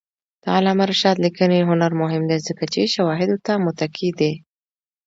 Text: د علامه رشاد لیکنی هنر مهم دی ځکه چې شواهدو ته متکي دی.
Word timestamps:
د 0.43 0.45
علامه 0.55 0.85
رشاد 0.91 1.17
لیکنی 1.25 1.67
هنر 1.69 1.91
مهم 2.01 2.23
دی 2.29 2.37
ځکه 2.47 2.63
چې 2.73 2.91
شواهدو 2.95 3.37
ته 3.45 3.53
متکي 3.65 4.09
دی. 4.19 4.31